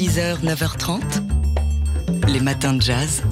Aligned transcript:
6h, 0.00 0.42
9h30, 0.42 1.02
les 2.26 2.40
matins 2.40 2.72
de 2.72 2.80
jazz. 2.80 3.22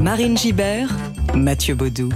Marine 0.00 0.34
Gibert, 0.34 0.88
Mathieu 1.34 1.74
Baudou. 1.74 2.08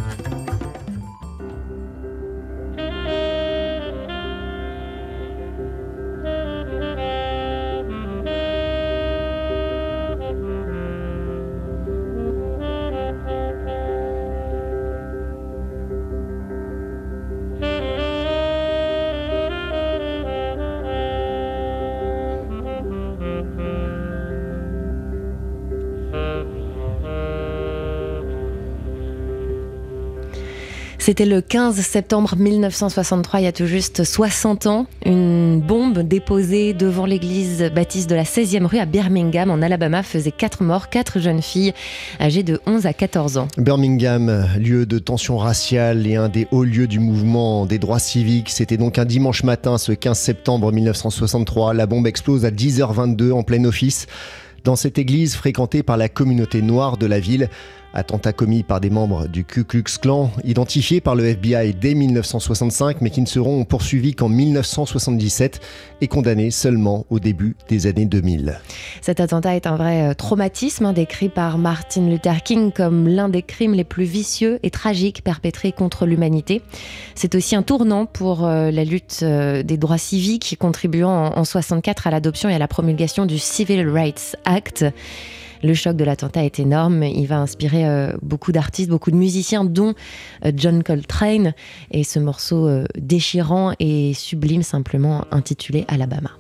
C'était 31.07 31.25
le 31.25 31.41
15 31.41 31.77
septembre 31.77 32.35
1963, 32.37 33.39
il 33.39 33.45
y 33.45 33.47
a 33.47 33.53
tout 33.53 33.67
juste 33.67 34.03
60 34.03 34.67
ans, 34.67 34.87
une 35.05 35.61
bombe 35.61 36.01
déposée 36.01 36.75
devant 36.75 37.07
l'église 37.07 37.71
baptiste 37.73 38.11
de 38.11 38.17
la 38.17 38.25
16e 38.25 38.65
rue 38.65 38.79
à 38.79 38.87
Birmingham, 38.87 39.53
en 39.53 39.63
Alabama, 39.63 40.03
faisait 40.03 40.33
4 40.33 40.65
morts, 40.65 40.91
4 40.91 41.21
jeunes 41.21 41.43
filles 41.43 41.75
âgées 42.21 42.43
de 42.43 42.61
11 42.67 42.87
à 42.87 42.93
14 42.93 43.39
ans. 43.39 43.47
Birmingham, 43.57 44.49
lieu 44.59 44.85
de 44.85 44.99
tension 44.99 45.39
raciale 45.39 46.09
et 46.09 46.17
un 46.17 46.29
des 46.29 46.49
hauts 46.51 46.65
lieux 46.65 46.89
du 46.89 46.99
mouvement 46.99 47.67
des 47.67 47.79
droits 47.79 48.01
civiques. 48.01 48.51
C'était 48.51 48.77
donc 48.77 48.99
un 48.99 49.05
dimanche 49.05 49.45
matin, 49.45 49.79
ce 49.79 49.93
15 49.93 50.19
septembre 50.19 50.73
1963. 50.73 51.73
La 51.73 51.87
bombe 51.87 52.09
explose 52.09 52.45
à 52.45 52.51
10h22 52.51 53.31
en 53.31 53.45
plein 53.45 53.65
office 53.65 54.09
dans 54.65 54.75
cette 54.75 54.99
église 54.99 55.37
fréquentée 55.37 55.85
par 55.85 55.97
la 55.97 56.09
communauté 56.09 56.63
noire 56.63 56.97
de 56.97 57.07
la 57.07 57.21
ville. 57.21 57.49
Attentat 57.97 58.35
commis 58.35 58.63
par 58.63 58.79
des 58.83 58.91
membres 58.91 59.27
du 59.27 59.47
Ku 59.47 59.65
Klux 59.65 59.85
Klan, 59.99 60.31
identifiés 60.45 61.01
par 61.01 61.15
le 61.15 61.25
FBI 61.25 61.73
dès 61.73 61.95
1965, 61.95 63.01
mais 63.01 63.09
qui 63.09 63.23
ne 63.23 63.27
seront 63.27 63.65
poursuivis 63.65 64.15
qu'en 64.15 64.29
1977 64.29 65.61
et 66.03 66.07
condamnés 66.07 66.51
seulement 66.51 67.07
au 67.09 67.21
début 67.21 67.57
des 67.71 67.87
années 67.87 68.05
2000. 68.05 68.61
Cet 69.01 69.19
attentat 69.19 69.57
est 69.57 69.67
un 69.67 69.77
vrai 69.77 70.11
euh, 70.11 70.13
traumatisme, 70.13 70.85
hein, 70.85 70.93
décrit 70.93 71.31
par 71.31 71.57
Martin 71.57 72.07
Luther 72.11 72.43
King 72.43 72.71
comme 72.71 73.09
l'un 73.09 73.31
des 73.31 73.41
crimes 73.41 73.73
les 73.73 73.85
plus 73.85 74.05
vicieux 74.05 74.59
et 74.63 74.69
tragiques 74.69 75.25
perpétrés 75.25 75.73
contre 75.73 76.05
l'humanité. 76.05 76.61
C'est 77.15 77.35
aussi 77.35 77.57
un 77.57 77.63
tournant 77.63 78.05
pour 78.05 78.45
euh, 78.45 78.71
la 78.71 78.85
lutte 78.85 79.21
euh, 79.23 79.63
des 79.63 79.79
droits 79.79 79.97
civiques, 79.97 80.59
contribuant 80.61 81.33
en 81.35 81.45
64 81.45 82.09
à 82.09 82.11
l'adoption 82.11 82.51
et 82.51 82.55
à 82.55 82.59
la 82.59 82.69
promulgation 82.69 83.25
du 83.25 83.39
Civil 83.39 83.89
Rights 83.89 84.37
Act. 84.45 84.85
Le 85.67 85.75
choc 85.75 85.97
de 85.97 86.05
l'attentat 86.05 86.45
est 86.45 86.61
énorme. 86.61 87.03
Il 87.03 87.27
va 87.27 87.39
inspirer 87.39 87.89
euh, 87.89 88.13
beaucoup 88.23 88.53
d'artistes, 88.53 88.89
beaucoup 88.89 89.11
de 89.11 89.17
musiciens, 89.17 89.65
dont 89.65 89.95
euh, 90.45 90.53
John 90.55 90.85
Coltrane. 90.85 91.55
Et 91.91 92.05
ce 92.05 92.21
morceau 92.21 92.69
euh, 92.69 92.85
déchirant 92.97 93.73
et 93.81 94.15
sublime, 94.15 94.63
simplement 94.63 95.25
intitulé 95.33 95.85
Alabama. 95.89 96.31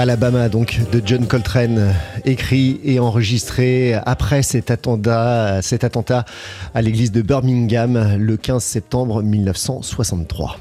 Alabama, 0.00 0.48
donc, 0.48 0.80
de 0.92 1.02
John 1.04 1.26
Coltrane, 1.26 1.94
écrit 2.24 2.80
et 2.84 2.98
enregistré 2.98 3.92
après 4.06 4.42
cet 4.42 4.70
attentat, 4.70 5.60
cet 5.60 5.84
attentat 5.84 6.24
à 6.74 6.80
l'église 6.80 7.12
de 7.12 7.20
Birmingham 7.20 8.16
le 8.16 8.38
15 8.38 8.64
septembre 8.64 9.22
1963. 9.22 10.56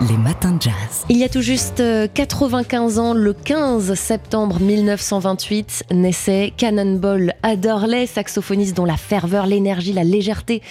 Les 0.00 0.16
matins 0.16 0.52
de 0.52 0.62
jazz. 0.62 1.04
Il 1.08 1.16
y 1.16 1.24
a 1.24 1.28
tout 1.28 1.40
juste 1.40 1.82
95 2.14 3.00
ans, 3.00 3.14
le 3.14 3.32
15 3.32 3.94
septembre 3.94 4.60
1928, 4.60 5.86
naissait 5.92 6.52
Cannonball 6.56 7.34
Adderley, 7.42 8.06
saxophoniste 8.06 8.76
dont 8.76 8.84
la 8.84 8.96
ferveur, 8.96 9.46
l'énergie, 9.46 9.92
la 9.92 10.04
légèreté 10.04 10.62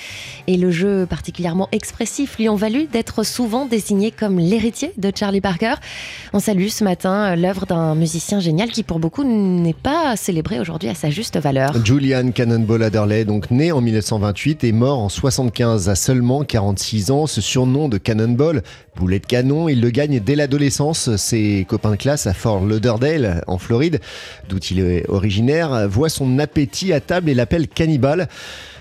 et 0.47 0.55
le 0.55 0.71
jeu 0.71 1.05
particulièrement 1.05 1.67
expressif 1.73 2.37
lui 2.37 2.47
ont 2.47 2.55
valu 2.55 2.85
d'être 2.85 3.23
souvent 3.23 3.65
désigné 3.65 4.11
comme 4.11 4.39
l'héritier 4.39 4.93
de 4.97 5.11
Charlie 5.13 5.41
Parker. 5.41 5.73
On 6.31 6.39
salue 6.39 6.67
ce 6.67 6.85
matin 6.85 7.35
l'œuvre 7.35 7.65
d'un 7.65 7.95
musicien 7.95 8.39
génial 8.39 8.69
qui 8.69 8.83
pour 8.83 8.99
beaucoup 8.99 9.25
n'est 9.25 9.73
pas 9.73 10.15
célébré 10.15 10.61
aujourd'hui 10.61 10.87
à 10.87 10.95
sa 10.95 11.09
juste 11.09 11.37
valeur. 11.37 11.73
Julian 11.83 12.31
Cannonball 12.31 12.81
Adderley, 12.81 13.25
donc 13.25 13.51
né 13.51 13.73
en 13.73 13.81
1928 13.81 14.63
et 14.63 14.71
mort 14.71 14.99
en 14.99 15.09
75 15.09 15.89
à 15.89 15.95
seulement 15.95 16.45
46 16.45 17.11
ans, 17.11 17.27
ce 17.27 17.41
surnom 17.41 17.89
de 17.89 17.97
Cannonball 17.97 18.63
Boulet 18.97 19.19
de 19.19 19.27
canon, 19.27 19.69
il 19.69 19.79
le 19.79 19.91
gagne 19.91 20.19
dès 20.19 20.35
l'adolescence. 20.35 21.15
Ses 21.17 21.67
copains 21.69 21.91
de 21.91 21.97
classe 21.97 22.25
à 22.25 22.33
Fort 22.33 22.65
Lauderdale, 22.65 23.43
en 23.45 23.59
Floride, 23.59 23.99
d'où 24.49 24.57
il 24.71 24.79
est 24.79 25.07
originaire, 25.07 25.87
voient 25.87 26.09
son 26.09 26.39
appétit 26.39 26.93
à 26.93 26.99
table 26.99 27.29
et 27.29 27.35
l'appellent 27.35 27.67
cannibale 27.67 28.27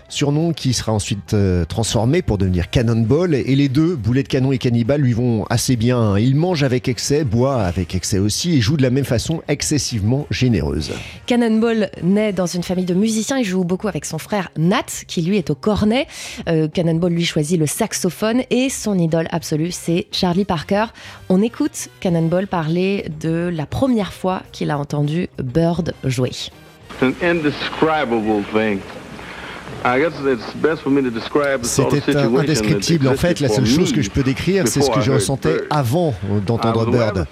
surnom 0.09 0.53
qui 0.53 0.73
sera 0.73 0.93
ensuite 0.93 1.35
euh, 1.35 1.65
transformé 1.65 2.23
pour 2.23 2.39
devenir 2.39 2.71
Cannonball. 2.71 3.35
Et 3.35 3.57
les 3.57 3.69
deux, 3.69 3.97
Boulet 3.97 4.23
de 4.23 4.29
Canon 4.29 4.53
et 4.53 4.59
Cannibal, 4.59 5.01
lui 5.01 5.13
vont 5.13 5.45
assez 5.51 5.77
bien. 5.77 6.19
Il 6.19 6.37
mange 6.37 6.63
avec 6.63 6.89
excès, 6.89 7.25
boit 7.25 7.63
avec 7.63 7.95
excès 7.95 8.19
aussi 8.19 8.57
et 8.57 8.61
joue 8.61 8.77
de 8.77 8.83
la 8.83 8.91
même 8.91 9.05
façon 9.05 9.43
excessivement 9.49 10.27
généreuse. 10.31 10.93
Cannonball 11.27 11.91
naît 12.03 12.33
dans 12.33 12.47
une 12.47 12.63
famille 12.63 12.85
de 12.85 12.95
musiciens. 12.95 13.39
Il 13.39 13.45
joue 13.45 13.65
beaucoup 13.65 13.89
avec 13.89 14.05
son 14.05 14.19
frère 14.19 14.51
Nat, 14.57 15.05
qui 15.07 15.23
lui 15.23 15.37
est 15.37 15.51
au 15.51 15.55
cornet. 15.55 16.07
Euh, 16.49 16.69
Cannonball 16.69 17.13
lui 17.13 17.25
choisit 17.25 17.59
le 17.59 17.67
saxophone 17.67 18.43
et 18.51 18.69
son 18.69 18.99
idole 18.99 19.29
absolue, 19.31 19.73
c'est 19.73 20.07
Charlie 20.13 20.45
Parker. 20.45 20.87
On 21.29 21.43
écoute 21.43 21.89
Cannonball 22.01 22.47
parler 22.47 23.07
de 23.21 23.51
la 23.53 23.67
première 23.67 24.13
fois 24.13 24.43
qu'il 24.53 24.71
a 24.71 24.79
entendu 24.79 25.29
Bird 25.43 25.95
jouer. 26.05 26.31
C'était 31.63 32.17
indescriptible. 32.17 33.09
En 33.09 33.15
fait, 33.15 33.41
la 33.41 33.49
seule 33.49 33.67
chose 33.67 33.93
que 33.93 34.03
je 34.03 34.11
peux 34.11 34.23
décrire, 34.23 34.67
c'est 34.67 34.81
ce 34.83 34.91
que 34.91 35.01
je 35.01 35.13
ressentais 35.13 35.61
avant 35.71 36.15
d'entendre 36.47 36.91
Bird. 36.91 37.27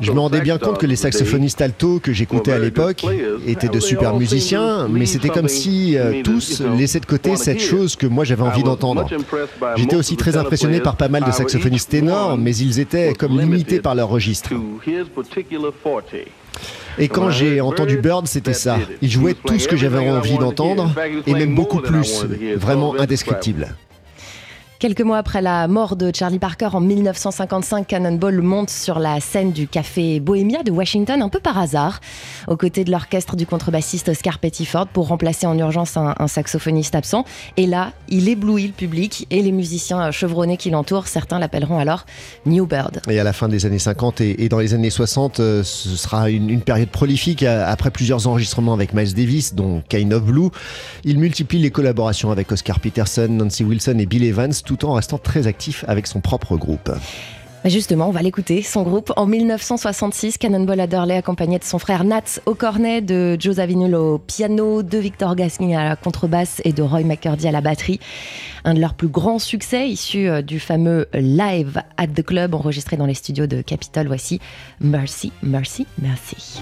Je 0.00 0.12
me 0.12 0.18
rendais 0.20 0.40
bien 0.40 0.58
compte 0.58 0.78
que 0.78 0.86
les 0.86 0.96
saxophonistes 0.96 1.60
alto 1.60 2.00
que 2.00 2.12
j'écoutais 2.12 2.52
à 2.52 2.58
l'époque 2.58 3.04
étaient 3.46 3.68
de 3.68 3.80
super 3.80 4.14
musiciens, 4.14 4.88
mais 4.88 5.06
c'était 5.06 5.28
comme 5.28 5.48
si 5.48 5.96
euh, 5.96 6.22
tous 6.22 6.62
laissaient 6.76 7.00
de 7.00 7.06
côté 7.06 7.36
cette 7.36 7.60
chose 7.60 7.96
que 7.96 8.06
moi 8.06 8.24
j'avais 8.24 8.42
envie 8.42 8.62
d'entendre. 8.62 9.06
J'étais 9.76 9.96
aussi 9.96 10.16
très 10.16 10.36
impressionné 10.36 10.80
par 10.80 10.96
pas 10.96 11.08
mal 11.08 11.24
de 11.24 11.30
saxophonistes 11.30 11.90
ténors, 11.90 12.36
mais 12.38 12.56
ils 12.56 12.80
étaient 12.80 13.14
comme 13.14 13.38
limités 13.38 13.80
par 13.80 13.94
leur 13.94 14.08
registre. 14.08 14.50
Et 16.98 17.08
quand 17.08 17.30
j'ai 17.30 17.60
entendu 17.60 17.98
Bird, 17.98 18.26
c'était 18.26 18.54
ça. 18.54 18.78
Il 19.02 19.10
jouait 19.10 19.34
tout 19.34 19.58
ce 19.58 19.68
que 19.68 19.76
j'avais 19.76 20.08
envie 20.08 20.38
d'entendre, 20.38 20.92
et 21.26 21.32
même 21.32 21.54
beaucoup 21.54 21.80
plus, 21.80 22.24
vraiment 22.56 22.94
indescriptible. 22.98 23.74
Quelques 24.80 25.02
mois 25.02 25.18
après 25.18 25.40
la 25.40 25.68
mort 25.68 25.94
de 25.94 26.10
Charlie 26.12 26.40
Parker 26.40 26.70
en 26.72 26.80
1955, 26.80 27.86
Cannonball 27.86 28.42
monte 28.42 28.70
sur 28.70 28.98
la 28.98 29.20
scène 29.20 29.52
du 29.52 29.68
café 29.68 30.18
Bohemia 30.18 30.62
de 30.62 30.72
Washington 30.72 31.22
un 31.22 31.28
peu 31.28 31.38
par 31.38 31.58
hasard, 31.58 32.00
aux 32.48 32.56
côtés 32.56 32.84
de 32.84 32.90
l'orchestre 32.90 33.36
du 33.36 33.46
contrebassiste 33.46 34.08
Oscar 34.08 34.40
Pettiford 34.40 34.88
pour 34.88 35.08
remplacer 35.08 35.46
en 35.46 35.56
urgence 35.56 35.96
un, 35.96 36.26
saxophoniste 36.26 36.96
absent. 36.96 37.24
Et 37.56 37.66
là, 37.66 37.92
il 38.08 38.28
éblouit 38.28 38.66
le 38.66 38.72
public 38.72 39.26
et 39.30 39.42
les 39.42 39.52
musiciens 39.52 40.10
chevronnés 40.10 40.56
qui 40.56 40.70
l'entourent. 40.70 41.06
Certains 41.06 41.38
l'appelleront 41.38 41.78
alors 41.78 42.04
New 42.44 42.66
Bird. 42.66 43.00
Et 43.08 43.20
à 43.20 43.24
la 43.24 43.32
fin 43.32 43.48
des 43.48 43.66
années 43.66 43.78
50 43.78 44.20
et, 44.20 44.48
dans 44.48 44.58
les 44.58 44.74
années 44.74 44.90
60, 44.90 45.38
euh, 45.38 45.62
ce 45.62 45.90
sera 45.90 46.30
une, 46.30 46.60
période 46.60 46.88
prolifique. 46.88 47.44
Euh, 47.44 47.64
après 47.66 47.90
plusieurs 47.90 48.26
enregistrements 48.26 48.74
avec 48.74 48.92
Miles 48.92 49.14
Davis, 49.14 49.54
dont 49.54 49.82
Kind 49.88 50.12
of 50.12 50.24
Blue, 50.24 50.48
il 51.04 51.18
multiplie 51.18 51.60
les 51.60 51.70
collaborations 51.70 52.32
avec 52.32 52.50
Oscar 52.50 52.80
Peterson, 52.80 53.28
Nancy 53.30 53.62
Wilson 53.62 53.98
et 53.98 54.06
Bill 54.06 54.24
Evans, 54.24 54.52
en 54.82 54.94
restant 54.94 55.18
très 55.18 55.46
actif 55.46 55.84
avec 55.88 56.06
son 56.06 56.20
propre 56.20 56.56
groupe. 56.56 56.90
Bah, 57.64 57.70
justement, 57.70 58.08
on 58.08 58.10
va 58.10 58.20
l'écouter. 58.20 58.60
Son 58.62 58.82
groupe, 58.82 59.10
en 59.16 59.24
1966, 59.24 60.36
Cannonball 60.36 60.80
Adderley, 60.80 61.16
accompagné 61.16 61.58
de 61.58 61.64
son 61.64 61.78
frère 61.78 62.04
Nats 62.04 62.38
au 62.44 62.54
cornet, 62.54 63.00
de 63.00 63.38
Joe 63.40 63.56
Zawinul 63.56 63.94
au 63.94 64.18
piano, 64.18 64.82
de 64.82 64.98
Victor 64.98 65.34
Gaskin 65.34 65.74
à 65.74 65.88
la 65.88 65.96
contrebasse 65.96 66.60
et 66.64 66.74
de 66.74 66.82
Roy 66.82 67.04
McCurdy 67.04 67.48
à 67.48 67.52
la 67.52 67.62
batterie. 67.62 68.00
Un 68.64 68.74
de 68.74 68.80
leurs 68.80 68.92
plus 68.92 69.08
grands 69.08 69.38
succès, 69.38 69.88
issu 69.88 70.28
euh, 70.28 70.42
du 70.42 70.60
fameux 70.60 71.08
Live 71.14 71.80
at 71.96 72.08
the 72.08 72.22
Club, 72.22 72.54
enregistré 72.54 72.98
dans 72.98 73.06
les 73.06 73.14
studios 73.14 73.46
de 73.46 73.62
Capitol. 73.62 74.08
Voici 74.08 74.40
Mercy, 74.80 75.32
Mercy, 75.42 75.86
Mercy. 76.02 76.60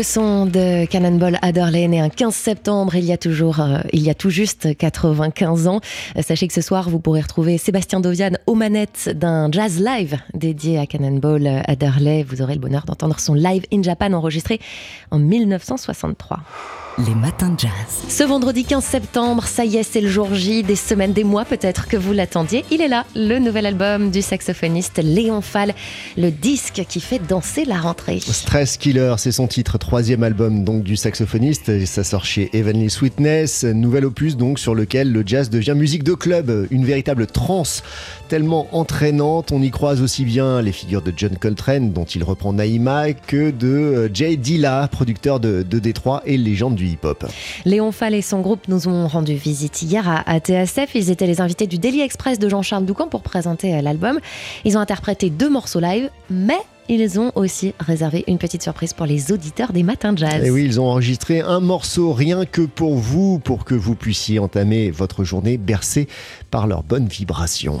Le 0.00 0.04
son 0.04 0.46
de 0.46 0.86
Cannonball 0.86 1.38
Adderley 1.42 1.86
né 1.86 2.00
un 2.00 2.08
15 2.08 2.34
septembre, 2.34 2.94
il 2.94 3.04
y 3.04 3.12
a 3.12 3.18
toujours, 3.18 3.60
euh, 3.60 3.80
il 3.92 4.02
y 4.02 4.08
a 4.08 4.14
tout 4.14 4.30
juste 4.30 4.74
95 4.74 5.66
ans. 5.66 5.80
Euh, 6.16 6.22
sachez 6.22 6.48
que 6.48 6.54
ce 6.54 6.62
soir, 6.62 6.88
vous 6.88 7.00
pourrez 7.00 7.20
retrouver 7.20 7.58
Sébastien 7.58 8.00
Dovian 8.00 8.30
aux 8.46 8.54
manettes 8.54 9.10
d'un 9.14 9.52
jazz 9.52 9.78
live 9.78 10.16
dédié 10.32 10.78
à 10.78 10.86
Cannonball 10.86 11.46
Adderley. 11.66 12.22
Vous 12.22 12.40
aurez 12.40 12.54
le 12.54 12.60
bonheur 12.60 12.86
d'entendre 12.86 13.20
son 13.20 13.34
live 13.34 13.66
in 13.74 13.82
Japan 13.82 14.14
enregistré 14.14 14.58
en 15.10 15.18
1963. 15.18 16.38
Les 16.98 17.14
matins 17.14 17.50
de 17.50 17.60
jazz. 17.60 17.70
Ce 18.08 18.24
vendredi 18.24 18.64
15 18.64 18.84
septembre, 18.84 19.44
ça 19.44 19.64
y 19.64 19.76
est, 19.76 19.82
c'est 19.82 20.00
le 20.00 20.08
jour 20.08 20.34
J, 20.34 20.62
des 20.62 20.76
semaines, 20.76 21.12
des 21.12 21.24
mois 21.24 21.44
peut-être 21.44 21.86
que 21.86 21.96
vous 21.96 22.12
l'attendiez. 22.12 22.64
Il 22.70 22.82
est 22.82 22.88
là, 22.88 23.06
le 23.14 23.38
nouvel 23.38 23.64
album 23.64 24.10
du 24.10 24.20
saxophoniste 24.20 25.00
Léon 25.02 25.40
Fall, 25.40 25.72
le 26.18 26.30
disque 26.30 26.84
qui 26.88 27.00
fait 27.00 27.18
danser 27.18 27.64
la 27.64 27.78
rentrée. 27.78 28.20
Stress 28.20 28.76
Killer, 28.76 29.14
c'est 29.18 29.32
son 29.32 29.46
titre, 29.46 29.78
troisième 29.78 30.22
album 30.22 30.64
donc 30.64 30.82
du 30.82 30.96
saxophoniste. 30.96 31.86
Ça 31.86 32.04
sort 32.04 32.24
chez 32.24 32.50
Heavenly 32.52 32.90
Sweetness, 32.90 33.64
nouvel 33.64 34.04
opus 34.04 34.36
donc 34.36 34.58
sur 34.58 34.74
lequel 34.74 35.10
le 35.12 35.22
jazz 35.24 35.48
devient 35.48 35.74
musique 35.76 36.02
de 36.02 36.14
club, 36.14 36.66
une 36.70 36.84
véritable 36.84 37.26
trance 37.26 37.82
tellement 38.28 38.68
entraînante. 38.72 39.52
On 39.52 39.62
y 39.62 39.70
croise 39.70 40.02
aussi 40.02 40.24
bien 40.24 40.60
les 40.60 40.72
figures 40.72 41.02
de 41.02 41.12
John 41.16 41.36
Coltrane, 41.38 41.92
dont 41.92 42.04
il 42.04 42.24
reprend 42.24 42.52
Naïma, 42.52 43.12
que 43.12 43.50
de 43.50 43.68
euh, 43.68 44.08
Jay 44.12 44.36
Dilla, 44.36 44.88
producteur 44.90 45.40
de, 45.40 45.62
de 45.62 45.78
Détroit 45.78 46.22
et 46.26 46.36
légende 46.36 46.74
du 46.74 46.79
hip-hop. 46.88 47.26
Léon 47.64 47.92
Fall 47.92 48.14
et 48.14 48.22
son 48.22 48.40
groupe 48.40 48.68
nous 48.68 48.88
ont 48.88 49.06
rendu 49.08 49.34
visite 49.34 49.82
hier 49.82 50.22
à, 50.26 50.38
TSF. 50.38 50.94
Ils 50.94 51.10
étaient 51.10 51.26
les 51.26 51.40
invités 51.40 51.66
du 51.66 51.78
Daily 51.78 52.00
Express 52.00 52.38
de 52.38 52.48
Jean-Charles 52.48 52.84
Doucan 52.84 53.08
pour 53.08 53.22
présenter 53.22 53.74
euh, 53.74 53.82
l'album. 53.82 54.20
Ils 54.64 54.76
ont 54.76 54.80
interprété 54.80 55.30
deux 55.30 55.50
morceaux 55.50 55.80
live, 55.80 56.10
mais 56.30 56.58
ils 56.94 57.20
ont 57.20 57.32
aussi 57.34 57.74
réservé 57.78 58.24
une 58.26 58.38
petite 58.38 58.62
surprise 58.62 58.92
pour 58.92 59.06
les 59.06 59.32
auditeurs 59.32 59.72
des 59.72 59.82
matins 59.82 60.12
de 60.12 60.18
jazz. 60.18 60.44
Et 60.44 60.50
oui, 60.50 60.64
ils 60.64 60.80
ont 60.80 60.86
enregistré 60.86 61.40
un 61.40 61.60
morceau 61.60 62.12
rien 62.12 62.44
que 62.44 62.62
pour 62.62 62.96
vous, 62.96 63.38
pour 63.38 63.64
que 63.64 63.74
vous 63.74 63.94
puissiez 63.94 64.38
entamer 64.38 64.90
votre 64.90 65.24
journée 65.24 65.56
bercée 65.56 66.08
par 66.50 66.66
leurs 66.66 66.82
bonnes 66.82 67.06
vibrations. 67.06 67.80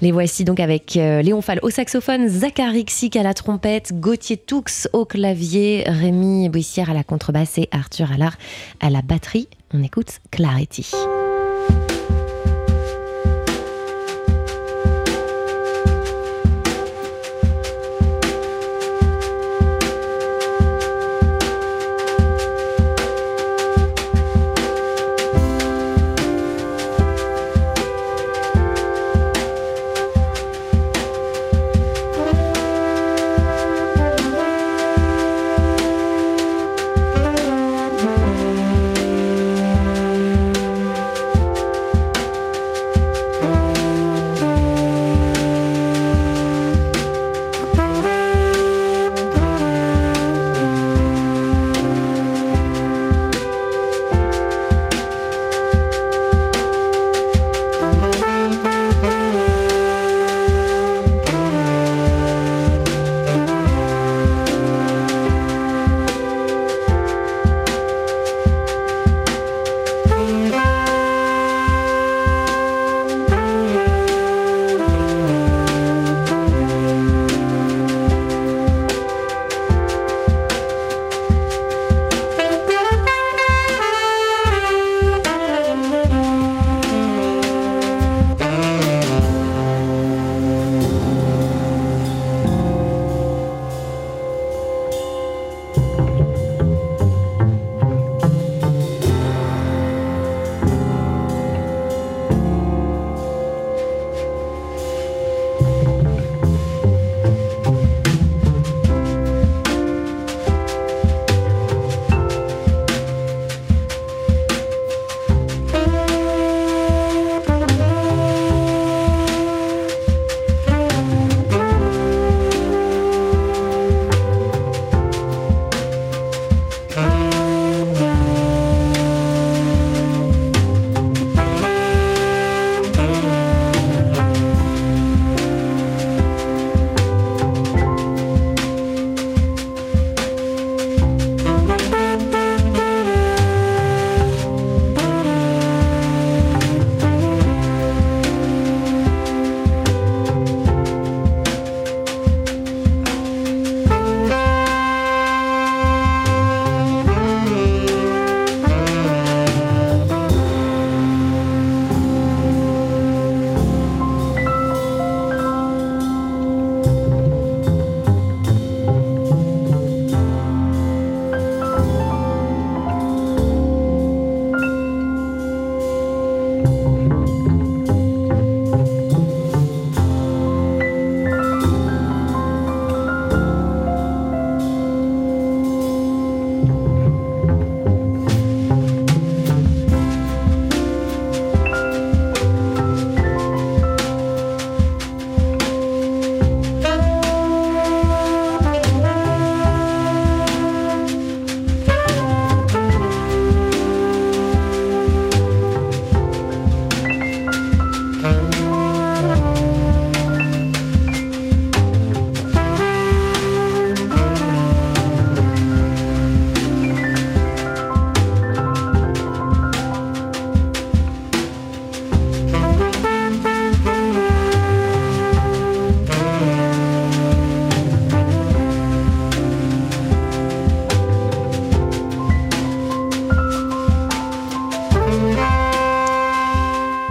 Les 0.00 0.12
voici 0.12 0.44
donc 0.44 0.60
avec 0.60 0.96
euh, 0.96 1.22
Léon 1.22 1.42
Fall 1.42 1.60
au 1.62 1.70
saxophone, 1.70 2.28
Zachary 2.28 2.84
Xic 2.84 3.16
à 3.16 3.22
la 3.22 3.34
trompette, 3.34 3.92
Gauthier 4.00 4.36
Toux 4.36 4.64
au 4.92 5.04
clavier, 5.04 5.84
Rémi 5.86 6.48
Boissière 6.48 6.90
à 6.90 6.94
la 6.94 7.04
contrebasse 7.04 7.58
et 7.58 7.68
Arthur 7.70 8.10
Allard 8.12 8.36
à 8.80 8.90
la 8.90 9.02
batterie. 9.02 9.48
On 9.72 9.82
écoute 9.82 10.20
Clarity. 10.30 10.90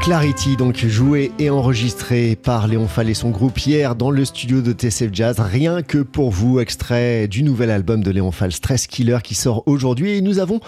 Clarity, 0.01 0.55
donc 0.55 0.77
joué 0.77 1.31
et 1.39 1.49
enregistré 1.49 2.35
par 2.35 2.67
Léon 2.67 2.87
Fall 2.87 3.09
et 3.09 3.13
son 3.13 3.29
groupe 3.31 3.59
hier 3.59 3.95
dans 3.95 4.11
le 4.11 4.23
studio 4.23 4.61
de 4.61 4.71
TCF 4.71 5.09
Jazz. 5.11 5.39
Rien 5.39 5.81
que 5.81 5.97
pour 5.97 6.31
vous, 6.31 6.59
extrait 6.59 7.27
du 7.27 7.43
nouvel 7.43 7.69
album 7.69 8.01
de 8.01 8.09
Léon 8.09 8.31
Fall, 8.31 8.51
Stress 8.51 8.87
Killer, 8.87 9.19
qui 9.23 9.35
sort 9.35 9.63
aujourd'hui. 9.65 10.11
Et 10.11 10.21
nous 10.21 10.39
avons 10.39 10.61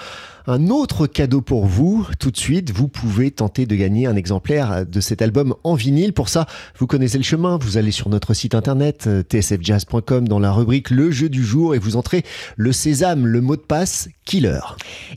un 0.47 0.67
autre 0.69 1.07
cadeau 1.07 1.41
pour 1.41 1.65
vous. 1.65 2.07
Tout 2.19 2.31
de 2.31 2.37
suite, 2.37 2.71
vous 2.71 2.87
pouvez 2.87 3.31
tenter 3.31 3.65
de 3.65 3.75
gagner 3.75 4.07
un 4.07 4.15
exemplaire 4.15 4.85
de 4.85 4.99
cet 4.99 5.21
album 5.21 5.55
en 5.63 5.75
vinyle. 5.75 6.13
Pour 6.13 6.29
ça, 6.29 6.45
vous 6.77 6.87
connaissez 6.87 7.17
le 7.17 7.23
chemin. 7.23 7.57
Vous 7.57 7.77
allez 7.77 7.91
sur 7.91 8.09
notre 8.09 8.33
site 8.33 8.55
internet 8.55 9.05
euh, 9.07 9.23
tsfjazz.com 9.23 10.27
dans 10.27 10.39
la 10.39 10.51
rubrique 10.51 10.89
Le 10.89 11.11
jeu 11.11 11.29
du 11.29 11.43
jour 11.43 11.75
et 11.75 11.79
vous 11.79 11.95
entrez 11.95 12.23
le 12.57 12.71
sésame, 12.71 13.25
le 13.25 13.41
mot 13.41 13.55
de 13.55 13.61
passe 13.61 14.09
Killer. 14.25 14.59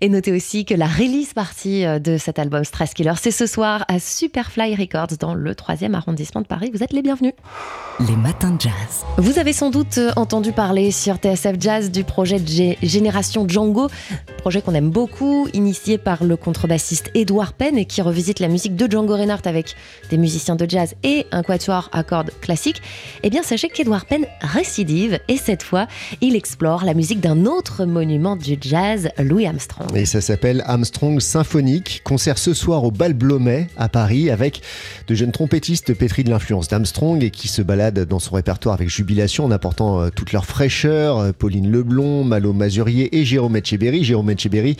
Et 0.00 0.08
notez 0.08 0.32
aussi 0.32 0.64
que 0.64 0.74
la 0.74 0.86
release 0.86 1.34
partie 1.34 1.84
euh, 1.84 1.98
de 1.98 2.16
cet 2.18 2.38
album 2.38 2.64
Stress 2.64 2.94
Killer, 2.94 3.14
c'est 3.20 3.30
ce 3.30 3.46
soir 3.46 3.84
à 3.88 3.98
Superfly 3.98 4.74
Records 4.74 5.18
dans 5.20 5.34
le 5.34 5.52
3e 5.52 5.94
arrondissement 5.94 6.40
de 6.40 6.46
Paris. 6.46 6.70
Vous 6.72 6.82
êtes 6.82 6.92
les 6.92 7.02
bienvenus. 7.02 7.32
Les 8.00 8.16
matins 8.16 8.50
de 8.50 8.60
jazz. 8.60 9.04
Vous 9.18 9.38
avez 9.38 9.52
sans 9.52 9.70
doute 9.70 9.98
euh, 9.98 10.10
entendu 10.16 10.52
parler 10.52 10.90
sur 10.90 11.16
TSF 11.16 11.56
Jazz 11.60 11.90
du 11.90 12.02
projet 12.02 12.40
de 12.40 12.74
Génération 12.82 13.48
Django, 13.48 13.88
projet 14.38 14.60
qu'on 14.60 14.74
aime 14.74 14.90
beaucoup 14.90 15.13
initié 15.52 15.98
par 15.98 16.24
le 16.24 16.36
contrebassiste 16.36 17.10
Edouard 17.14 17.52
Penn 17.52 17.78
et 17.78 17.84
qui 17.84 18.02
revisite 18.02 18.40
la 18.40 18.48
musique 18.48 18.76
de 18.76 18.90
Django 18.90 19.14
Reinhardt 19.14 19.46
avec 19.46 19.76
des 20.10 20.18
musiciens 20.18 20.56
de 20.56 20.68
jazz 20.68 20.94
et 21.02 21.26
un 21.30 21.42
quatuor 21.42 21.88
à 21.92 22.02
cordes 22.02 22.30
classique, 22.40 22.82
eh 23.22 23.30
bien 23.30 23.42
sachez 23.42 23.68
qu'Edouard 23.68 24.06
Penn 24.06 24.26
récidive 24.40 25.20
et 25.28 25.36
cette 25.36 25.62
fois, 25.62 25.86
il 26.20 26.36
explore 26.36 26.84
la 26.84 26.94
musique 26.94 27.20
d'un 27.20 27.46
autre 27.46 27.84
monument 27.84 28.36
du 28.36 28.56
jazz, 28.60 29.08
Louis 29.18 29.46
Armstrong. 29.46 29.88
Et 29.94 30.04
ça 30.04 30.20
s'appelle 30.20 30.62
Armstrong 30.66 31.20
Symphonique, 31.20 32.02
concert 32.04 32.38
ce 32.38 32.52
soir 32.52 32.84
au 32.84 32.90
Bal 32.90 33.14
Blomet 33.14 33.68
à 33.76 33.88
Paris 33.88 34.30
avec 34.30 34.62
de 35.06 35.14
jeunes 35.14 35.32
trompettistes 35.32 35.94
pétris 35.94 36.24
de 36.24 36.30
l'influence 36.30 36.68
d'Armstrong 36.68 37.22
et 37.22 37.30
qui 37.30 37.48
se 37.48 37.62
baladent 37.62 38.04
dans 38.04 38.18
son 38.18 38.34
répertoire 38.34 38.74
avec 38.74 38.88
jubilation 38.88 39.44
en 39.44 39.50
apportant 39.50 40.00
euh, 40.00 40.10
toute 40.10 40.32
leur 40.32 40.44
fraîcheur, 40.44 41.18
euh, 41.18 41.32
Pauline 41.32 41.70
Leblon, 41.70 42.24
Malo 42.24 42.52
Mazurier 42.52 43.16
et 43.16 43.24
Jérôme 43.24 43.56
Etcheberry. 43.56 44.04
Jérôme 44.04 44.30
Etcheberry 44.30 44.76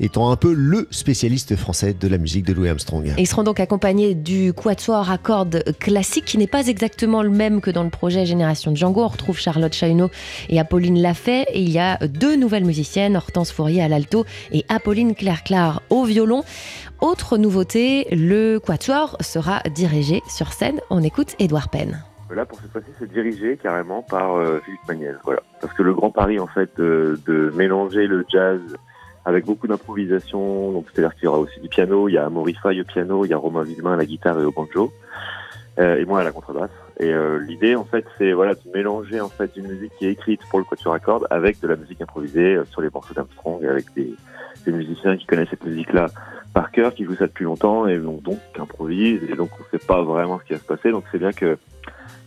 étant 0.00 0.30
un 0.30 0.36
peu 0.36 0.52
le 0.52 0.86
spécialiste 0.90 1.56
français 1.56 1.94
de 1.94 2.08
la 2.08 2.18
musique 2.18 2.44
de 2.44 2.52
Louis 2.52 2.68
Armstrong. 2.68 3.12
ils 3.18 3.26
seront 3.26 3.42
donc 3.42 3.60
accompagnés 3.60 4.14
du 4.14 4.52
quatuor 4.52 5.10
à 5.10 5.18
cordes 5.18 5.64
classique 5.78 6.24
qui 6.24 6.38
n'est 6.38 6.46
pas 6.46 6.66
exactement 6.66 7.22
le 7.22 7.30
même 7.30 7.60
que 7.60 7.70
dans 7.70 7.84
le 7.84 7.90
projet 7.90 8.26
Génération 8.26 8.74
Django. 8.74 9.02
On 9.02 9.08
retrouve 9.08 9.38
Charlotte 9.38 9.72
Chahuneau 9.72 10.10
et 10.48 10.58
Apolline 10.58 11.00
Lafay 11.00 11.46
et 11.52 11.62
il 11.62 11.70
y 11.70 11.78
a 11.78 11.98
deux 12.06 12.36
nouvelles 12.36 12.64
musiciennes, 12.64 13.16
Hortense 13.16 13.52
Fourier 13.52 13.82
à 13.82 13.88
l'alto 13.88 14.24
et 14.52 14.64
Apolline 14.68 15.14
Claire-Claire 15.14 15.80
au 15.90 16.04
violon. 16.04 16.44
Autre 17.00 17.38
nouveauté, 17.38 18.06
le 18.10 18.58
quatuor 18.58 19.16
sera 19.20 19.62
dirigé 19.74 20.22
sur 20.28 20.52
scène. 20.52 20.80
On 20.90 21.02
écoute 21.02 21.34
Édouard 21.38 21.68
Penn. 21.68 22.02
Là, 22.34 22.44
pour 22.44 22.60
cette 22.60 22.72
fois-ci, 22.72 22.88
c'est 22.98 23.10
dirigé 23.10 23.56
carrément 23.56 24.02
par 24.02 24.36
euh, 24.36 24.60
Philippe 24.64 24.80
Magnès. 24.86 25.14
Voilà. 25.24 25.40
Parce 25.60 25.72
que 25.72 25.82
le 25.82 25.94
grand 25.94 26.10
pari, 26.10 26.38
en 26.38 26.46
fait, 26.46 26.76
de 26.76 27.52
mélanger 27.54 28.06
le 28.06 28.24
jazz 28.28 28.60
avec 29.28 29.44
beaucoup 29.44 29.66
d'improvisation. 29.66 30.72
Donc, 30.72 30.86
c'est-à-dire 30.90 31.14
qu'il 31.14 31.24
y 31.24 31.26
aura 31.26 31.38
aussi 31.38 31.60
du 31.60 31.68
piano. 31.68 32.08
Il 32.08 32.12
y 32.12 32.18
a 32.18 32.28
Maurice 32.30 32.56
Faye 32.62 32.80
au 32.80 32.84
piano, 32.84 33.26
il 33.26 33.28
y 33.28 33.34
a 33.34 33.36
Romain 33.36 33.62
Villemain 33.62 33.92
à 33.92 33.96
la 33.96 34.06
guitare 34.06 34.40
et 34.40 34.44
au 34.44 34.52
banjo, 34.52 34.90
euh, 35.78 35.98
et 35.98 36.06
moi 36.06 36.20
à 36.20 36.24
la 36.24 36.32
contrebasse. 36.32 36.70
Et 36.98 37.12
euh, 37.12 37.38
l'idée, 37.38 37.76
en 37.76 37.84
fait, 37.84 38.06
c'est 38.16 38.32
voilà 38.32 38.54
de 38.54 38.60
mélanger 38.74 39.20
en 39.20 39.28
fait 39.28 39.50
une 39.56 39.68
musique 39.68 39.92
qui 39.98 40.06
est 40.06 40.12
écrite 40.12 40.40
pour 40.48 40.58
le 40.58 40.64
quatuor 40.64 40.94
à 40.94 40.98
cordes 40.98 41.26
avec 41.28 41.60
de 41.60 41.68
la 41.68 41.76
musique 41.76 42.00
improvisée 42.00 42.56
euh, 42.56 42.64
sur 42.64 42.80
les 42.80 42.88
morceaux 42.88 43.12
d'Armstrong, 43.12 43.64
avec 43.66 43.84
des, 43.94 44.14
musiciens 44.66 45.16
qui 45.16 45.24
connaissent 45.24 45.48
cette 45.48 45.64
musique-là 45.64 46.08
par 46.52 46.70
cœur, 46.70 46.92
qui 46.94 47.04
jouent 47.04 47.16
ça 47.16 47.26
depuis 47.26 47.44
longtemps 47.44 47.86
et 47.86 47.98
donc, 47.98 48.22
donc 48.22 48.38
improvisent. 48.58 49.22
Et 49.30 49.34
donc, 49.34 49.50
on 49.58 49.62
ne 49.62 49.78
sait 49.78 49.86
pas 49.86 50.02
vraiment 50.02 50.38
ce 50.40 50.44
qui 50.44 50.52
va 50.54 50.58
se 50.58 50.64
passer. 50.64 50.90
Donc, 50.90 51.04
c'est 51.10 51.18
bien 51.18 51.32
que 51.32 51.56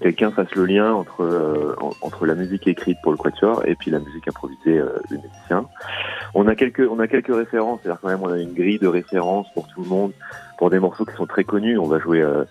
quelqu'un 0.02 0.32
fasse 0.32 0.54
le 0.56 0.66
lien 0.66 0.94
entre 0.94 1.22
euh, 1.22 1.76
entre 2.02 2.26
la 2.26 2.36
musique 2.36 2.68
écrite 2.68 2.98
pour 3.04 3.12
le 3.12 3.18
quatuor 3.18 3.66
et 3.66 3.76
puis 3.76 3.92
la 3.92 4.00
musique 4.00 4.28
improvisée 4.28 4.80
euh, 4.80 4.98
des 5.10 5.18
musiciens. 5.18 5.66
On 6.34 6.48
a 6.48 6.56
quelques 6.56 6.88
on 6.90 7.00
a 7.00 7.08
quelques 7.08 7.34
références, 7.34 7.80
c'est-à-dire 7.82 8.02
quand 8.02 8.10
même 8.10 8.24
on 8.24 8.32
a 8.32 8.40
une 8.40 8.54
grille 8.54 8.80
de 8.80 8.88
références 8.88 9.48
pour 9.54 9.68
tout 9.68 9.84
le 9.84 9.90
monde 9.90 10.12
pour 10.58 10.70
des 10.70 10.80
morceaux 10.80 11.06
qui 11.06 11.16
sont 11.16 11.28
très 11.28 11.44
connus. 11.44 11.78
On 11.78 11.88
va 11.88 12.00
jouer 12.00 12.22
euh, 12.22 12.44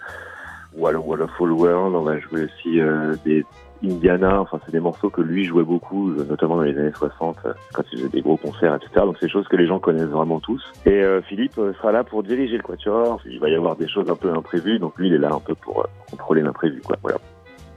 Wall 0.74 0.96
of 0.96 1.40
World, 1.40 1.94
on 1.94 2.02
va 2.02 2.18
jouer 2.18 2.44
aussi 2.44 2.80
euh, 2.80 3.14
des 3.24 3.44
Indiana, 3.82 4.42
enfin 4.42 4.60
c'est 4.66 4.72
des 4.72 4.80
morceaux 4.80 5.08
que 5.08 5.22
lui 5.22 5.46
jouait 5.46 5.64
beaucoup, 5.64 6.10
notamment 6.10 6.56
dans 6.56 6.62
les 6.64 6.78
années 6.78 6.92
60, 6.94 7.38
quand 7.72 7.82
il 7.90 7.98
faisait 7.98 8.10
des 8.10 8.20
gros 8.20 8.36
concerts, 8.36 8.74
etc. 8.74 8.90
Donc 9.06 9.16
c'est 9.18 9.24
des 9.24 9.32
choses 9.32 9.48
que 9.48 9.56
les 9.56 9.66
gens 9.66 9.78
connaissent 9.78 10.10
vraiment 10.10 10.38
tous. 10.38 10.62
Et 10.84 11.02
Philippe 11.26 11.54
sera 11.54 11.90
là 11.90 12.04
pour 12.04 12.22
diriger 12.22 12.58
le 12.58 12.62
quatuor. 12.62 13.22
Il 13.24 13.40
va 13.40 13.48
y 13.48 13.54
avoir 13.54 13.76
des 13.76 13.88
choses 13.88 14.10
un 14.10 14.16
peu 14.16 14.30
imprévues, 14.30 14.78
donc 14.78 14.98
lui 14.98 15.08
il 15.08 15.14
est 15.14 15.18
là 15.18 15.30
un 15.32 15.40
peu 15.40 15.54
pour 15.54 15.86
contrôler 16.10 16.42
l'imprévu, 16.42 16.82
quoi. 16.82 16.98
Voilà. 17.00 17.16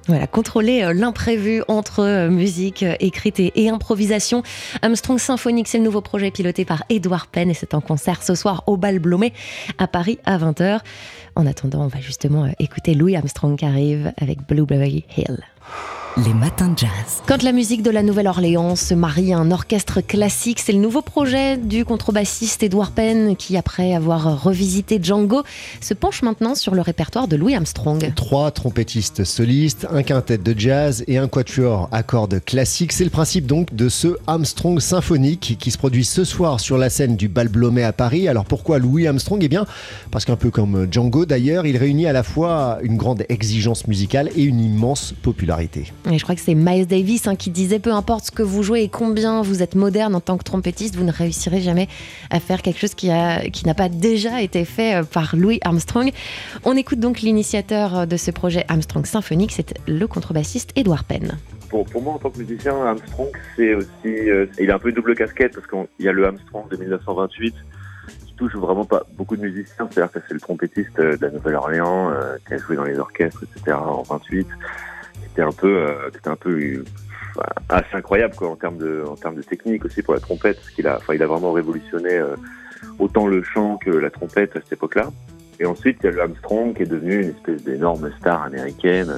Voilà, 0.08 0.28
contrôler 0.28 0.84
euh, 0.84 0.94
l'imprévu 0.94 1.64
entre 1.70 2.02
euh, 2.02 2.30
musique 2.30 2.84
euh, 2.84 2.96
écrite 3.00 3.40
et, 3.40 3.70
improvisation. 3.70 4.44
Armstrong 4.82 5.18
Symphonique, 5.18 5.70
c'est 5.70 5.78
le 5.78 5.86
nouveau 5.86 6.02
projet 6.02 6.30
piloté 6.30 6.66
par 6.66 6.84
Edouard 6.90 7.28
Penn 7.28 7.50
et 7.50 7.54
c'est 7.54 7.74
en 7.74 7.80
concert 7.80 8.22
ce 8.22 8.36
soir 8.36 8.64
au 8.68 8.76
Bal 8.76 9.00
Blomet 9.00 9.32
à 9.78 9.88
Paris 9.88 10.20
à 10.26 10.38
20h. 10.38 10.80
En 11.36 11.48
attendant, 11.48 11.84
on 11.84 11.88
va 11.88 12.02
justement 12.02 12.52
écouter 12.60 12.96
Louis 12.96 13.16
Armstrong 13.16 13.58
qui 13.58 13.66
arrive 13.66 14.12
avec 14.18 14.46
Blueberry 14.46 15.06
Hill. 15.16 15.40
Les 16.16 16.34
matins 16.36 16.70
de 16.70 16.78
jazz. 16.78 17.24
Quand 17.26 17.42
la 17.42 17.52
musique 17.52 17.82
de 17.82 17.90
la 17.90 18.04
Nouvelle-Orléans 18.04 18.76
se 18.76 18.94
marie 18.94 19.34
à 19.34 19.40
un 19.40 19.50
orchestre 19.50 20.00
classique, 20.00 20.60
c'est 20.60 20.72
le 20.72 20.78
nouveau 20.78 21.02
projet 21.02 21.58
du 21.58 21.86
contrebassiste 21.86 22.62
Edouard 22.62 22.92
Penn 22.92 23.36
qui, 23.36 23.58
après 23.58 23.96
avoir 23.96 24.44
revisité 24.44 25.00
Django, 25.02 25.42
se 25.82 25.96
penche 25.96 26.22
maintenant 26.22 26.54
sur 26.54 26.76
le 26.76 26.82
répertoire 26.82 27.28
de 27.28 27.36
Louis 27.36 27.56
Armstrong. 27.56 28.14
Trois 28.16 28.52
trompettistes 28.52 29.24
solistes, 29.24 29.88
un 29.92 30.04
quintet 30.04 30.38
de 30.38 30.54
jazz 30.56 31.04
et 31.08 31.18
un 31.18 31.28
quatuor 31.28 31.90
à 31.92 32.04
cordes 32.04 32.40
classiques. 32.46 32.94
C'est 32.94 33.06
le 33.06 33.10
principe 33.10 33.48
donc 33.48 33.74
de 33.74 33.90
ce 33.90 34.10
Armstrong 34.28 34.80
symphonique 34.80 35.58
qui 35.60 35.72
se 35.72 35.80
produit 35.80 36.06
ce 36.06 36.26
soir 36.26 36.60
sur 36.60 36.78
la 36.78 36.92
scène 36.92 37.16
du 37.16 37.28
Bal 37.28 37.48
Blomet 37.48 37.84
à 37.84 37.92
Paris. 37.92 38.28
Alors 38.28 38.46
pourquoi 38.46 38.78
Louis 38.78 39.08
Armstrong? 39.08 39.40
Eh 39.44 39.50
bien, 39.50 39.66
parce 40.12 40.26
qu'un 40.26 40.36
peu 40.36 40.52
comme 40.52 40.88
Django 40.92 41.26
d'ailleurs, 41.26 41.66
il 41.66 41.76
réunit 41.76 42.06
à 42.06 42.14
la 42.14 42.22
fois 42.22 42.78
une 42.84 42.98
grande 42.98 43.26
exigence 43.30 43.88
musicale 43.88 44.30
et 44.36 44.44
une 44.44 44.64
immense 44.64 45.16
popularité. 45.24 45.92
Et 46.12 46.18
je 46.18 46.24
crois 46.24 46.36
que 46.36 46.42
c'est 46.42 46.56
Miles 46.56 46.86
Davis 46.86 47.28
hein, 47.28 47.36
qui 47.36 47.50
disait 47.50 47.80
peu 47.80 47.92
importe 47.92 48.26
ce 48.26 48.32
que 48.32 48.44
vous 48.44 48.62
jouez 48.62 48.84
et 48.84 48.90
combien 48.90 49.42
vous 49.42 49.64
êtes 49.64 49.76
moderne 49.76 50.16
en 50.16 50.20
tant 50.20 50.38
que 50.38 50.44
trompettiste, 50.44 50.96
vous 50.96 51.06
ne 51.06 51.12
réussirez 51.12 51.62
jamais 51.62 51.88
à 52.30 52.40
faire 52.40 52.62
quelque 52.62 52.80
chose 52.80 52.94
qui 52.94 53.08
n'a 53.08 53.40
qui 53.50 53.64
pas 53.74 53.90
déjà 53.90 54.42
été 54.42 54.66
fait 54.66 54.96
euh, 54.96 55.04
par 55.04 55.36
Louis 55.36 55.60
Armstrong. 55.64 56.12
On 56.66 56.76
écoute 56.76 57.00
donc 57.00 57.22
l'initiateur 57.22 57.98
euh, 58.00 58.06
de 58.06 58.18
ce 58.18 58.32
projet 58.32 58.66
Armstrong 58.68 59.06
Symphonique, 59.06 59.54
c'est 59.54 59.80
le 59.88 60.06
contrebassiste 60.08 60.72
Edouard 60.76 61.06
Penn. 61.06 61.38
Pour, 61.70 61.88
moi, 62.04 62.14
en 62.14 62.20
tant 62.20 62.30
que 62.30 62.38
musicien, 62.38 62.76
Armstrong, 62.86 63.32
c'est 63.56 63.74
aussi. 63.74 63.90
Euh, 64.06 64.46
il 64.60 64.70
a 64.70 64.76
un 64.76 64.80
peu 64.80 64.92
double 64.92 65.16
casquette 65.16 65.54
parce 65.56 65.66
qu'il 65.66 66.06
y 66.06 66.10
a 66.10 66.12
le 66.12 66.26
Armstrong 66.26 66.70
de 66.70 66.78
1928 66.78 67.56
qui 68.28 68.34
touche 68.36 68.56
vraiment 68.56 68.86
pas 68.86 69.04
beaucoup 69.16 69.38
de 69.38 69.42
musiciens. 69.42 69.88
C'est-à-dire 69.90 70.12
que 70.12 70.20
c'est 70.28 70.34
le 70.34 70.40
trompettiste 70.40 70.98
de 70.98 71.18
la 71.20 71.32
Nouvelle-Orléans 71.32 72.12
qui 72.46 72.54
a 72.54 72.58
joué 72.58 72.76
dans 72.76 72.84
les 72.84 73.00
orchestres, 73.00 73.44
etc. 73.44 73.76
en 73.76 74.04
28 74.04 74.48
c'était 75.34 75.42
un 75.42 75.52
peu, 75.52 75.78
euh, 75.78 76.12
c'était 76.14 76.30
un 76.30 76.36
peu 76.36 76.52
euh, 76.52 76.84
assez 77.68 77.96
incroyable 77.96 78.36
quoi 78.36 78.50
en 78.50 78.56
termes 78.56 78.78
de, 78.78 79.04
en 79.08 79.16
termes 79.16 79.36
de 79.36 79.42
technique 79.42 79.84
aussi 79.84 80.04
pour 80.04 80.14
la 80.14 80.20
trompette, 80.20 80.58
parce 80.58 80.70
qu'il 80.70 80.88
a, 80.88 80.98
enfin, 80.98 81.16
il 81.16 81.24
a 81.24 81.28
vraiment 81.28 81.52
révolutionné 81.52 82.14
euh, 82.14 82.36
autant 83.00 83.26
le 83.26 83.42
chant 83.42 83.78
que 83.78 83.90
la 83.90 84.12
trompette 84.12 84.56
à 84.56 84.60
cette 84.62 84.74
époque-là. 84.74 85.10
Et 85.60 85.66
ensuite, 85.66 85.98
il 86.02 86.06
y 86.06 86.10
a 86.10 86.12
le 86.12 86.22
Armstrong 86.22 86.76
qui 86.76 86.84
est 86.84 86.88
devenu 86.88 87.24
une 87.24 87.30
espèce 87.30 87.64
d'énorme 87.64 88.12
star 88.20 88.44
américaine 88.44 89.18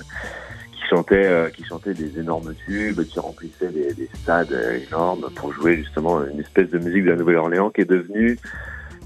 qui 0.71 0.87
chantait, 0.89 1.51
qui 1.53 1.63
chantait 1.63 1.93
des 1.93 2.19
énormes 2.19 2.53
tubes, 2.65 3.01
qui 3.03 3.19
remplissait 3.19 3.69
des, 3.69 3.93
des, 3.93 4.09
stades 4.13 4.55
énormes 4.87 5.29
pour 5.35 5.51
jouer 5.53 5.77
justement 5.77 6.23
une 6.25 6.39
espèce 6.39 6.69
de 6.69 6.77
musique 6.77 7.05
de 7.05 7.11
la 7.11 7.15
Nouvelle-Orléans 7.15 7.69
qui 7.71 7.81
est 7.81 7.89
devenue 7.89 8.37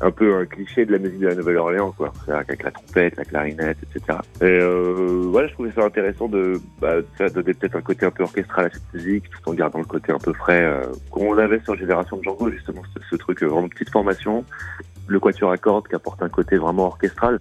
un 0.02 0.12
peu 0.12 0.36
un 0.36 0.46
cliché 0.46 0.86
de 0.86 0.94
la 0.94 1.00
musique 1.00 1.20
de 1.20 1.28
la 1.28 1.36
Nouvelle-Orléans, 1.36 1.92
quoi. 1.92 2.14
Avec 2.28 2.64
la 2.64 2.72
trompette, 2.72 3.18
la 3.18 3.26
clarinette, 3.26 3.78
etc. 3.84 4.20
Et 4.42 4.46
euh, 4.46 5.28
voilà, 5.30 5.48
je 5.48 5.54
trouvais 5.54 5.72
ça 5.72 5.84
intéressant 5.84 6.28
de, 6.28 6.60
bah, 6.80 6.96
de 7.02 7.30
donner 7.30 7.54
peut-être 7.54 7.76
un 7.76 7.82
côté 7.82 8.06
un 8.06 8.12
peu 8.12 8.24
orchestral 8.24 8.68
à 8.68 8.70
cette 8.70 8.94
musique, 8.94 9.30
tout 9.30 9.50
en 9.50 9.54
gardant 9.54 9.80
le 9.80 9.86
côté 9.86 10.12
un 10.12 10.20
peu 10.20 10.34
frais 10.34 10.64
euh, 10.64 10.84
qu'on 11.12 11.38
avait 11.38 11.60
sur 11.62 11.76
Génération 11.76 12.18
de 12.18 12.24
Django, 12.24 12.50
justement, 12.52 12.82
ce, 12.94 13.02
ce 13.10 13.16
truc 13.16 13.44
euh, 13.44 13.48
vraiment 13.48 13.68
petite 13.68 13.90
formation, 13.90 14.46
le 15.08 15.20
quatuor 15.20 15.52
à 15.52 15.58
cordes 15.58 15.88
qui 15.88 15.96
apporte 15.96 16.22
un 16.22 16.30
côté 16.30 16.58
vraiment 16.58 16.86
orchestral. 16.86 17.40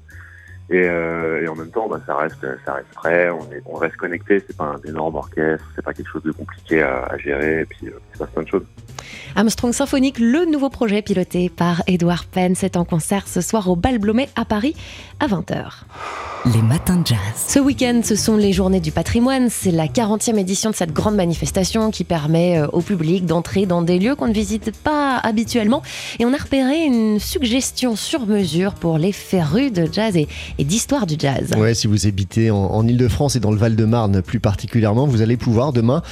Et, 0.70 0.82
euh, 0.84 1.42
et, 1.42 1.48
en 1.48 1.54
même 1.54 1.70
temps, 1.70 1.88
bah, 1.88 2.00
ça 2.06 2.14
reste, 2.16 2.46
ça 2.64 2.74
reste 2.74 2.88
frais. 2.92 3.30
On, 3.30 3.52
est, 3.52 3.62
on 3.64 3.76
reste 3.76 3.96
connecté. 3.96 4.42
C'est 4.46 4.56
pas 4.56 4.64
un 4.76 4.88
énorme 4.88 5.16
orchestre. 5.16 5.64
C'est 5.74 5.84
pas 5.84 5.94
quelque 5.94 6.10
chose 6.10 6.22
de 6.22 6.32
compliqué 6.32 6.82
à, 6.82 7.04
à 7.04 7.16
gérer. 7.18 7.60
Et 7.60 7.64
puis, 7.64 7.86
euh, 7.86 7.98
il 8.10 8.14
se 8.14 8.18
passe 8.18 8.30
plein 8.30 8.42
de 8.42 8.48
choses. 8.48 8.64
Armstrong 9.34 9.72
Symphonique, 9.72 10.18
le 10.18 10.44
nouveau 10.44 10.68
projet 10.68 11.00
piloté 11.02 11.48
par 11.48 11.82
Edouard 11.86 12.24
Penn, 12.26 12.54
c'est 12.54 12.76
en 12.76 12.84
concert 12.84 13.26
ce 13.28 13.40
soir 13.40 13.68
au 13.70 13.76
Bal 13.76 13.98
Blomet 13.98 14.28
à 14.36 14.44
Paris 14.44 14.74
à 15.20 15.26
20h. 15.26 15.84
Les 16.46 16.62
matins 16.62 16.96
de 16.96 17.06
jazz. 17.06 17.18
Ce 17.48 17.58
week-end, 17.58 18.00
ce 18.04 18.14
sont 18.14 18.36
les 18.36 18.52
journées 18.52 18.78
du 18.80 18.92
patrimoine. 18.92 19.48
C'est 19.50 19.72
la 19.72 19.86
40e 19.86 20.38
édition 20.38 20.70
de 20.70 20.74
cette 20.74 20.92
grande 20.92 21.16
manifestation 21.16 21.90
qui 21.90 22.04
permet 22.04 22.58
euh, 22.58 22.68
au 22.68 22.80
public 22.80 23.26
d'entrer 23.26 23.66
dans 23.66 23.82
des 23.82 23.98
lieux 23.98 24.14
qu'on 24.14 24.28
ne 24.28 24.32
visite 24.32 24.70
pas 24.70 25.16
habituellement. 25.16 25.82
Et 26.20 26.24
on 26.24 26.32
a 26.32 26.36
repéré 26.36 26.84
une 26.84 27.18
suggestion 27.18 27.96
sur 27.96 28.24
mesure 28.24 28.74
pour 28.74 28.98
les 28.98 29.10
férus 29.10 29.72
de 29.72 29.88
jazz 29.92 30.16
et, 30.16 30.28
d'histoire 30.60 31.06
du 31.06 31.16
jazz. 31.18 31.50
Ouais, 31.58 31.74
si 31.74 31.88
vous 31.88 32.06
habitez 32.06 32.52
en, 32.52 32.56
en 32.56 32.86
Ile-de-France 32.86 33.34
et 33.34 33.40
dans 33.40 33.50
le 33.50 33.58
Val-de-Marne 33.58 34.22
plus 34.22 34.40
particulièrement, 34.40 35.06
vous 35.06 35.22
allez 35.22 35.36
pouvoir 35.36 35.72
demain 35.72 36.02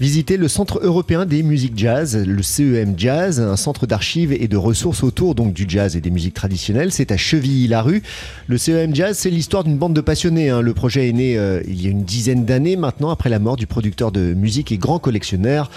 visiter 0.00 0.36
le 0.36 0.48
Centre 0.48 0.80
européen 0.82 1.26
des 1.26 1.44
musiques 1.44 1.78
jazz, 1.78 2.16
le 2.16 2.42
CEM 2.42 2.94
Jazz, 2.98 3.40
un 3.40 3.56
centre 3.56 3.86
d'archives 3.86 4.32
et 4.32 4.48
de 4.48 4.56
ressources 4.56 5.04
autour 5.04 5.36
donc 5.36 5.52
du 5.52 5.64
jazz 5.68 5.96
et 5.96 6.00
des 6.00 6.10
musiques 6.10 6.34
traditionnelles. 6.34 6.90
C'est 6.90 7.12
à 7.12 7.16
Chevilly-la-Rue. 7.16 8.02
Le 8.48 8.58
CEM 8.58 8.94
Jazz, 8.94 9.16
c'est 9.16 9.30
l'histoire 9.30 9.62
d'une 9.62 9.75
bande 9.76 9.94
de 9.94 10.00
passionnés. 10.00 10.50
Hein. 10.50 10.60
Le 10.60 10.74
projet 10.74 11.08
est 11.08 11.12
né 11.12 11.36
euh, 11.38 11.62
il 11.66 11.82
y 11.82 11.86
a 11.86 11.90
une 11.90 12.04
dizaine 12.04 12.44
d'années 12.44 12.76
maintenant, 12.76 13.10
après 13.10 13.30
la 13.30 13.38
mort 13.38 13.56
du 13.56 13.66
producteur 13.66 14.12
de 14.12 14.34
musique 14.34 14.72
et 14.72 14.78
grand 14.78 14.98
collectionneur 14.98 15.70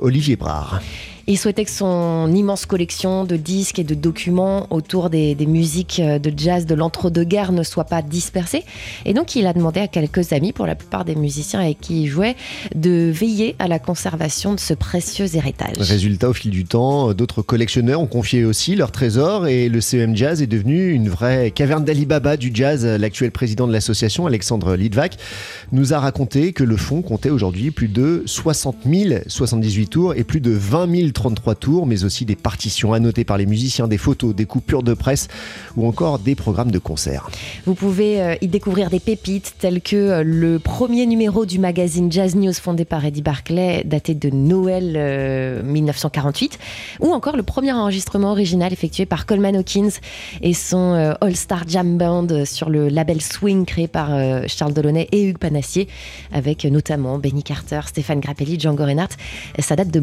Olivier 0.00 0.36
Brard. 0.36 0.80
Il 1.28 1.36
souhaitait 1.36 1.64
que 1.64 1.72
son 1.72 2.32
immense 2.32 2.66
collection 2.66 3.24
de 3.24 3.36
disques 3.36 3.80
et 3.80 3.84
de 3.84 3.96
documents 3.96 4.68
autour 4.70 5.10
des, 5.10 5.34
musiques 5.44 5.98
euh, 5.98 6.20
de 6.20 6.32
jazz 6.36 6.66
de 6.66 6.74
l'entre-deux-guerres 6.76 7.50
ne 7.50 7.64
soit 7.64 7.84
pas 7.84 8.00
dispersée. 8.00 8.62
Et 9.04 9.12
donc, 9.12 9.34
il 9.34 9.44
a 9.48 9.52
demandé 9.52 9.80
à 9.80 9.88
quelques 9.88 10.32
amis, 10.32 10.52
pour 10.52 10.66
la 10.66 10.76
plupart 10.76 11.04
des 11.04 11.16
musiciens 11.16 11.58
avec 11.58 11.80
qui 11.80 12.04
il 12.04 12.06
jouait, 12.06 12.36
de 12.76 13.10
veiller 13.12 13.56
à 13.58 13.66
la 13.66 13.80
conservation 13.80 14.54
de 14.54 14.60
ce 14.60 14.72
précieux 14.72 15.34
héritage. 15.34 15.76
Résultat, 15.78 16.28
au 16.28 16.32
fil 16.32 16.52
du 16.52 16.64
temps, 16.64 17.12
d'autres 17.12 17.42
collectionneurs 17.42 18.00
ont 18.00 18.06
confié 18.06 18.44
aussi 18.44 18.76
leurs 18.76 18.92
trésors 18.92 19.48
et 19.48 19.68
le 19.68 19.80
CEM 19.80 20.16
Jazz 20.16 20.42
est 20.42 20.46
devenu 20.46 20.92
une 20.92 21.08
vraie 21.08 21.50
caverne 21.50 21.84
d'Alibaba 21.84 22.36
du 22.36 22.52
jazz. 22.54 22.84
L'actuel 22.84 23.32
président 23.32 23.66
de 23.66 23.72
l'association, 23.72 24.28
Alexandre 24.28 24.76
Lidvac, 24.76 25.16
nous 25.72 25.92
a 25.92 25.98
raconté 25.98 26.52
que 26.52 26.62
le 26.62 26.76
fonds 26.76 27.02
comptait 27.02 27.30
aujourd'hui 27.30 27.72
plus 27.72 27.88
de 27.88 28.22
60 28.26 28.76
000 28.88 29.20
78 29.26 29.86
tours 29.88 30.14
et 30.14 30.22
plus 30.22 30.40
de 30.40 30.52
20 30.52 30.94
000 30.94 31.15
33 31.16 31.54
tours, 31.54 31.86
mais 31.86 32.04
aussi 32.04 32.26
des 32.26 32.36
partitions 32.36 32.92
annotées 32.92 33.24
par 33.24 33.38
les 33.38 33.46
musiciens, 33.46 33.88
des 33.88 33.96
photos, 33.96 34.34
des 34.34 34.44
coupures 34.44 34.82
de 34.82 34.92
presse 34.92 35.28
ou 35.74 35.88
encore 35.88 36.18
des 36.18 36.34
programmes 36.34 36.70
de 36.70 36.78
concert. 36.78 37.30
Vous 37.64 37.74
pouvez 37.74 38.20
euh, 38.20 38.34
y 38.42 38.48
découvrir 38.48 38.90
des 38.90 39.00
pépites 39.00 39.54
telles 39.58 39.80
que 39.80 39.96
euh, 39.96 40.22
le 40.22 40.58
premier 40.58 41.06
numéro 41.06 41.46
du 41.46 41.58
magazine 41.58 42.12
Jazz 42.12 42.36
News 42.36 42.52
fondé 42.52 42.84
par 42.84 43.02
Eddie 43.02 43.22
Barclay, 43.22 43.82
daté 43.86 44.14
de 44.14 44.28
Noël 44.28 45.62
1948, 45.64 46.58
euh, 47.00 47.06
ou 47.06 47.12
encore 47.12 47.34
le 47.34 47.42
premier 47.42 47.72
enregistrement 47.72 48.32
original 48.32 48.70
effectué 48.74 49.06
par 49.06 49.24
Coleman 49.24 49.56
Hawkins 49.56 49.98
et 50.42 50.52
son 50.52 51.14
All-Star 51.22 51.66
Jam 51.66 51.96
Band 51.96 52.44
sur 52.44 52.68
le 52.68 52.88
label 52.88 53.22
Swing 53.22 53.64
créé 53.64 53.88
par 53.88 54.10
Charles 54.48 54.74
Delaunay 54.74 55.08
et 55.12 55.24
Hugues 55.24 55.38
Panassier, 55.38 55.88
avec 56.30 56.64
notamment 56.66 57.18
Benny 57.18 57.42
Carter, 57.42 57.80
Stéphane 57.86 58.20
Grappelli, 58.20 58.60
Django 58.60 58.84
Reinhardt. 58.84 59.16
Ça 59.58 59.76
date 59.76 59.90
de 59.90 60.00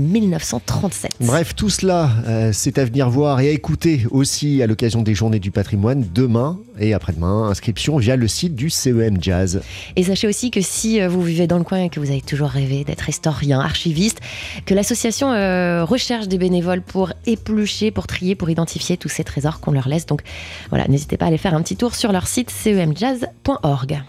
1937. 1.03 1.27
Bref, 1.27 1.55
tout 1.55 1.69
cela, 1.69 2.09
euh, 2.27 2.51
c'est 2.53 2.77
à 2.77 2.85
venir 2.85 3.09
voir 3.09 3.39
et 3.39 3.49
à 3.49 3.51
écouter 3.51 4.05
aussi 4.11 4.61
à 4.61 4.67
l'occasion 4.67 5.01
des 5.01 5.13
Journées 5.13 5.39
du 5.39 5.51
patrimoine 5.51 6.05
demain 6.13 6.59
et 6.79 6.93
après-demain. 6.93 7.49
Inscription 7.49 7.97
via 7.97 8.15
le 8.15 8.27
site 8.27 8.55
du 8.55 8.69
CEM 8.69 9.21
Jazz. 9.21 9.61
Et 9.95 10.03
sachez 10.03 10.27
aussi 10.27 10.51
que 10.51 10.61
si 10.61 11.01
euh, 11.01 11.07
vous 11.07 11.21
vivez 11.21 11.47
dans 11.47 11.57
le 11.57 11.63
coin 11.63 11.83
et 11.83 11.89
que 11.89 11.99
vous 11.99 12.09
avez 12.09 12.21
toujours 12.21 12.49
rêvé 12.49 12.83
d'être 12.83 13.07
historien, 13.07 13.59
archiviste, 13.59 14.19
que 14.65 14.73
l'association 14.73 15.31
euh, 15.31 15.83
recherche 15.83 16.27
des 16.27 16.37
bénévoles 16.37 16.81
pour 16.81 17.13
éplucher, 17.25 17.91
pour 17.91 18.07
trier, 18.07 18.35
pour 18.35 18.49
identifier 18.49 18.97
tous 18.97 19.09
ces 19.09 19.23
trésors 19.23 19.59
qu'on 19.59 19.71
leur 19.71 19.87
laisse. 19.87 20.05
Donc 20.05 20.21
voilà, 20.69 20.87
n'hésitez 20.87 21.17
pas 21.17 21.25
à 21.25 21.27
aller 21.29 21.37
faire 21.37 21.53
un 21.53 21.61
petit 21.61 21.75
tour 21.75 21.95
sur 21.95 22.11
leur 22.11 22.27
site 22.27 22.49
cemjazz.org. 22.51 24.03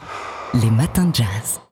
Les 0.54 0.70
matins 0.70 1.06
de 1.06 1.14
jazz. 1.14 1.63